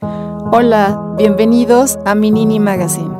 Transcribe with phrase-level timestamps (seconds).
[0.00, 3.10] Hola, bienvenidos a Minini Magazine.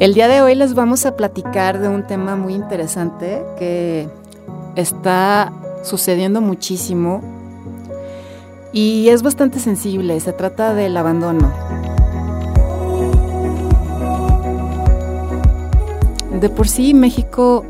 [0.00, 4.08] El día de hoy les vamos a platicar de un tema muy interesante que
[4.74, 5.52] está
[5.84, 7.20] sucediendo muchísimo
[8.72, 10.18] y es bastante sensible.
[10.18, 11.52] Se trata del abandono.
[16.40, 17.64] De por sí México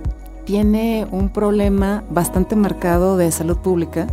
[0.47, 4.07] tiene un problema bastante marcado de salud pública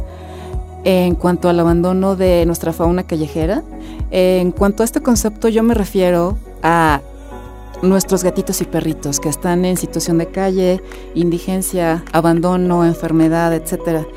[0.87, 3.61] en cuanto al abandono de nuestra fauna callejera.
[4.09, 7.01] En cuanto a este concepto yo me refiero a
[7.81, 10.81] nuestros gatitos y perritos que están en situación de calle,
[11.13, 14.07] indigencia, abandono, enfermedad, etc.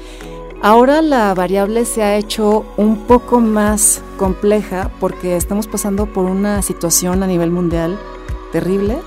[0.63, 6.63] Ahora la variable se ha hecho un poco más compleja porque estamos pasando por una
[6.63, 7.99] situación a nivel mundial
[8.53, 8.99] terrible,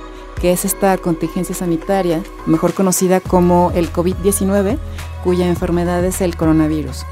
[0.41, 4.77] que es esta contingencia sanitaria, mejor conocida como el COVID-19,
[5.23, 7.05] cuya enfermedad es el coronavirus.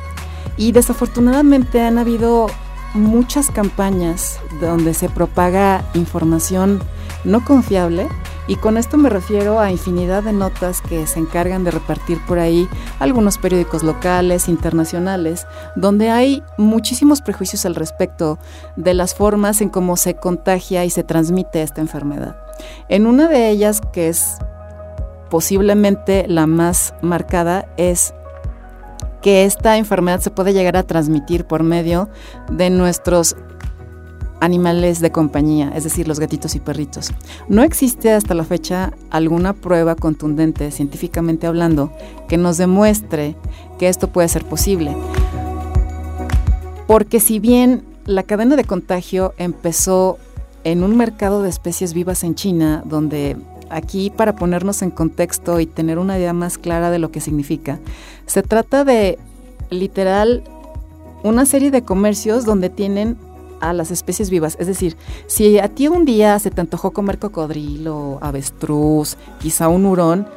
[0.57, 2.47] Y desafortunadamente han habido
[2.93, 6.81] muchas campañas donde se propaga información
[7.23, 8.07] no confiable
[8.47, 12.39] y con esto me refiero a infinidad de notas que se encargan de repartir por
[12.39, 12.67] ahí
[12.99, 18.39] algunos periódicos locales, internacionales, donde hay muchísimos prejuicios al respecto
[18.75, 22.35] de las formas en cómo se contagia y se transmite esta enfermedad.
[22.89, 24.37] En una de ellas, que es
[25.29, 28.13] posiblemente la más marcada, es
[29.21, 32.09] que esta enfermedad se puede llegar a transmitir por medio
[32.51, 33.35] de nuestros
[34.41, 37.11] animales de compañía, es decir, los gatitos y perritos.
[37.47, 41.93] No existe hasta la fecha alguna prueba contundente, científicamente hablando,
[42.27, 43.35] que nos demuestre
[43.77, 44.95] que esto puede ser posible.
[46.87, 50.17] Porque si bien la cadena de contagio empezó
[50.63, 53.37] en un mercado de especies vivas en China, donde
[53.71, 57.79] aquí para ponernos en contexto y tener una idea más clara de lo que significa.
[58.25, 59.17] Se trata de
[59.69, 60.43] literal
[61.23, 63.17] una serie de comercios donde tienen
[63.59, 64.57] a las especies vivas.
[64.59, 64.97] Es decir,
[65.27, 70.27] si a ti un día se te antojó comer cocodrilo, avestruz, quizá un hurón,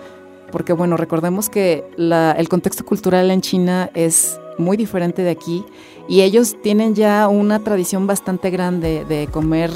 [0.53, 5.65] porque bueno, recordemos que el contexto cultural en China es muy diferente de aquí
[6.09, 9.71] y ellos tienen ya una tradición bastante grande de comer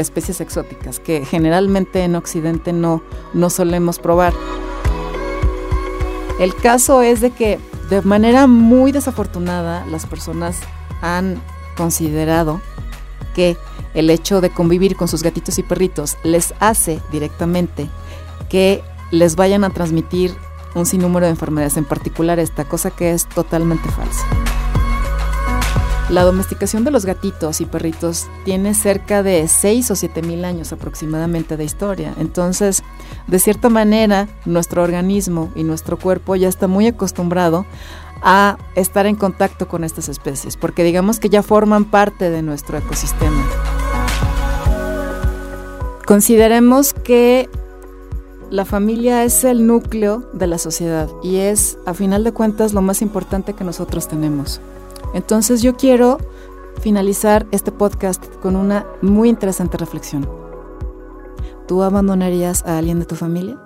[0.00, 3.02] especies exóticas que generalmente en Occidente no,
[3.34, 4.32] no solemos probar.
[6.38, 7.58] El caso es de que
[7.90, 10.58] de manera muy desafortunada las personas
[11.02, 11.40] han
[11.76, 12.60] considerado
[13.34, 13.56] que
[13.94, 17.88] el hecho de convivir con sus gatitos y perritos les hace directamente
[18.48, 20.34] que les vayan a transmitir
[20.74, 24.24] un sinnúmero de enfermedades, en particular esta cosa que es totalmente falsa.
[26.10, 30.72] La domesticación de los gatitos y perritos tiene cerca de 6 o 7 mil años
[30.72, 32.14] aproximadamente de historia.
[32.18, 32.82] Entonces,
[33.28, 37.64] de cierta manera, nuestro organismo y nuestro cuerpo ya está muy acostumbrado
[38.22, 42.76] a estar en contacto con estas especies, porque digamos que ya forman parte de nuestro
[42.76, 43.44] ecosistema.
[46.04, 47.48] Consideremos que
[48.50, 52.82] la familia es el núcleo de la sociedad y es, a final de cuentas, lo
[52.82, 54.60] más importante que nosotros tenemos.
[55.14, 56.18] Entonces yo quiero
[56.80, 60.28] finalizar este podcast con una muy interesante reflexión.
[61.66, 63.56] ¿Tú abandonarías a alguien de tu familia?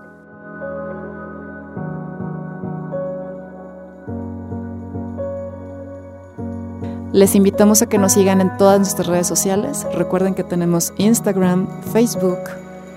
[7.15, 9.87] Les invitamos a que nos sigan en todas nuestras redes sociales.
[9.95, 12.41] Recuerden que tenemos Instagram, Facebook,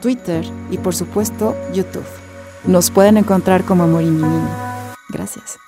[0.01, 2.03] Twitter y por supuesto YouTube.
[2.65, 4.19] Nos pueden encontrar como Amor y
[5.09, 5.59] Gracias.